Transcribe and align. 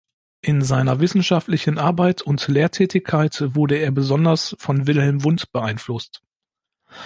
In 0.41 0.63
seiner 0.63 0.99
wissenschaftlichen 0.99 1.77
Arbeit 1.77 2.23
und 2.23 2.47
Lehrtätigkeit 2.47 3.53
wurde 3.55 3.75
er 3.75 3.91
besonders 3.91 4.55
von 4.57 4.87
Wilhelm 4.87 5.23
Wundt 5.23 5.51
beeinflusst. 5.51 6.23